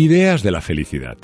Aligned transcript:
Ideas 0.00 0.42
de 0.42 0.50
la 0.50 0.62
felicidad. 0.62 1.18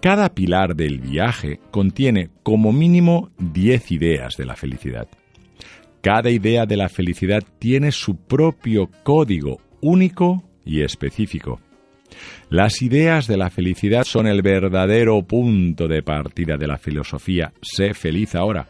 Cada 0.00 0.32
pilar 0.32 0.76
del 0.76 1.00
viaje 1.00 1.58
contiene 1.72 2.30
como 2.44 2.72
mínimo 2.72 3.32
10 3.40 3.90
ideas 3.90 4.36
de 4.36 4.44
la 4.44 4.54
felicidad. 4.54 5.08
Cada 6.00 6.30
idea 6.30 6.64
de 6.64 6.76
la 6.76 6.88
felicidad 6.88 7.42
tiene 7.58 7.90
su 7.90 8.14
propio 8.18 8.88
código 9.02 9.60
único 9.80 10.44
y 10.64 10.82
específico. 10.82 11.58
Las 12.50 12.82
ideas 12.82 13.26
de 13.26 13.36
la 13.36 13.50
felicidad 13.50 14.04
son 14.04 14.28
el 14.28 14.42
verdadero 14.42 15.20
punto 15.24 15.88
de 15.88 16.04
partida 16.04 16.56
de 16.56 16.68
la 16.68 16.78
filosofía 16.78 17.52
Sé 17.60 17.94
feliz 17.94 18.36
ahora. 18.36 18.68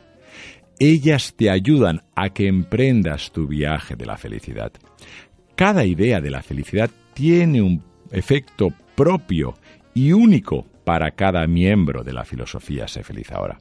Ellas 0.79 1.35
te 1.37 1.51
ayudan 1.51 2.01
a 2.17 2.31
que 2.31 2.49
emprendas 2.49 3.31
tu 3.31 3.47
viaje 3.47 3.95
de 3.95 4.07
la 4.07 4.17
felicidad. 4.17 4.73
Cada 5.55 5.85
idea 5.85 6.23
de 6.23 6.31
la 6.31 6.43
felicidad 6.43 6.91
tiene 7.13 7.61
un 7.61 7.90
efecto 8.11 8.69
propio 8.95 9.55
y 9.95 10.13
único 10.13 10.67
para 10.85 11.11
cada 11.13 11.47
miembro 11.47 12.03
de 12.03 12.13
la 12.13 12.25
filosofía 12.25 12.89
Sé 12.89 13.03
feliz 13.03 13.31
ahora. 13.33 13.59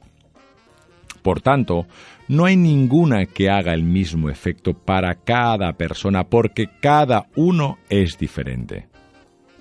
Por 1.22 1.40
tanto, 1.40 1.86
no 2.28 2.44
hay 2.44 2.56
ninguna 2.56 3.26
que 3.26 3.50
haga 3.50 3.74
el 3.74 3.82
mismo 3.82 4.30
efecto 4.30 4.74
para 4.74 5.14
cada 5.16 5.72
persona 5.74 6.24
porque 6.24 6.68
cada 6.80 7.26
uno 7.36 7.78
es 7.88 8.16
diferente. 8.18 8.88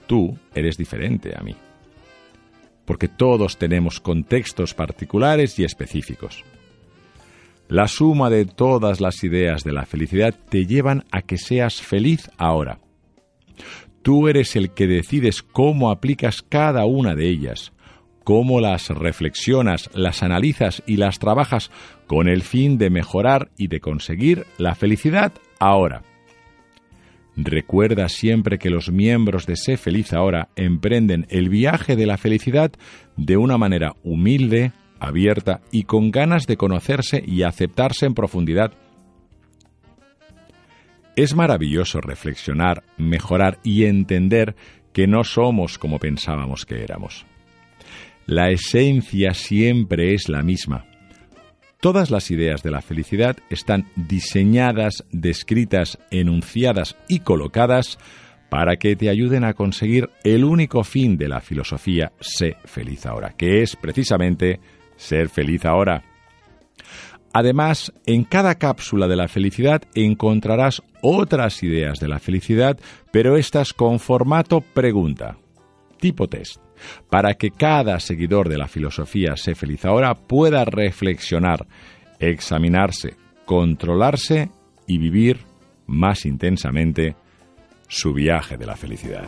Tú 0.07 0.37
eres 0.53 0.77
diferente 0.77 1.33
a 1.37 1.41
mí. 1.41 1.55
Porque 2.85 3.07
todos 3.07 3.57
tenemos 3.57 3.99
contextos 3.99 4.73
particulares 4.73 5.59
y 5.59 5.63
específicos. 5.63 6.43
La 7.67 7.87
suma 7.87 8.31
de 8.31 8.45
todas 8.45 8.99
las 8.99 9.23
ideas 9.23 9.63
de 9.63 9.73
la 9.73 9.85
felicidad 9.85 10.33
te 10.49 10.65
llevan 10.65 11.03
a 11.11 11.21
que 11.21 11.37
seas 11.37 11.81
feliz 11.81 12.31
ahora. 12.37 12.79
Tú 14.09 14.27
eres 14.27 14.55
el 14.55 14.71
que 14.71 14.87
decides 14.87 15.43
cómo 15.43 15.91
aplicas 15.91 16.41
cada 16.41 16.83
una 16.87 17.13
de 17.13 17.29
ellas, 17.29 17.73
cómo 18.23 18.59
las 18.59 18.89
reflexionas, 18.89 19.87
las 19.93 20.23
analizas 20.23 20.81
y 20.87 20.97
las 20.97 21.19
trabajas 21.19 21.69
con 22.07 22.27
el 22.27 22.41
fin 22.41 22.79
de 22.79 22.89
mejorar 22.89 23.51
y 23.55 23.67
de 23.67 23.79
conseguir 23.79 24.47
la 24.57 24.73
felicidad 24.73 25.33
ahora. 25.59 26.01
Recuerda 27.35 28.09
siempre 28.09 28.57
que 28.57 28.71
los 28.71 28.91
miembros 28.91 29.45
de 29.45 29.55
Sé 29.55 29.77
Feliz 29.77 30.11
Ahora 30.11 30.49
emprenden 30.55 31.27
el 31.29 31.49
viaje 31.49 31.95
de 31.95 32.07
la 32.07 32.17
felicidad 32.17 32.71
de 33.15 33.37
una 33.37 33.59
manera 33.59 33.93
humilde, 34.03 34.71
abierta 34.99 35.61
y 35.71 35.83
con 35.83 36.09
ganas 36.09 36.47
de 36.47 36.57
conocerse 36.57 37.23
y 37.23 37.43
aceptarse 37.43 38.07
en 38.07 38.15
profundidad. 38.15 38.73
Es 41.19 41.35
maravilloso 41.35 41.99
reflexionar, 41.99 42.85
mejorar 42.95 43.59
y 43.61 43.83
entender 43.83 44.55
que 44.93 45.05
no 45.05 45.25
somos 45.25 45.77
como 45.77 45.99
pensábamos 45.99 46.65
que 46.65 46.81
éramos. 46.81 47.25
La 48.25 48.51
esencia 48.51 49.33
siempre 49.33 50.13
es 50.13 50.29
la 50.29 50.43
misma. 50.43 50.85
Todas 51.81 52.09
las 52.09 52.31
ideas 52.31 52.63
de 52.63 52.71
la 52.71 52.81
felicidad 52.81 53.35
están 53.49 53.87
diseñadas, 53.97 55.03
descritas, 55.11 55.99
enunciadas 56.09 56.95
y 57.09 57.19
colocadas 57.19 57.97
para 58.47 58.77
que 58.77 58.95
te 58.95 59.09
ayuden 59.09 59.43
a 59.43 59.55
conseguir 59.55 60.09
el 60.23 60.45
único 60.45 60.85
fin 60.85 61.17
de 61.17 61.27
la 61.27 61.41
filosofía 61.41 62.13
Sé 62.21 62.55
feliz 62.63 63.05
ahora, 63.05 63.33
que 63.35 63.61
es 63.61 63.75
precisamente 63.75 64.61
ser 64.95 65.27
feliz 65.27 65.65
ahora. 65.65 66.01
Además, 67.33 67.93
en 68.05 68.23
cada 68.23 68.55
cápsula 68.55 69.07
de 69.07 69.15
la 69.15 69.27
felicidad 69.27 69.83
encontrarás 69.93 70.81
otras 71.01 71.61
ideas 71.63 71.99
de 71.99 72.07
la 72.07 72.19
felicidad, 72.19 72.79
pero 73.11 73.37
estas 73.37 73.73
con 73.73 73.99
formato 73.99 74.61
pregunta, 74.61 75.37
tipo 75.99 76.27
test 76.27 76.59
para 77.09 77.33
que 77.33 77.51
cada 77.51 77.99
seguidor 77.99 78.49
de 78.49 78.57
la 78.57 78.67
filosofía 78.67 79.35
Sé 79.35 79.55
feliz 79.55 79.85
ahora 79.85 80.15
pueda 80.15 80.65
reflexionar, 80.65 81.67
examinarse, 82.19 83.15
controlarse 83.45 84.49
y 84.87 84.97
vivir 84.97 85.39
más 85.87 86.25
intensamente 86.25 87.15
su 87.87 88.13
viaje 88.13 88.57
de 88.57 88.65
la 88.65 88.75
felicidad. 88.75 89.27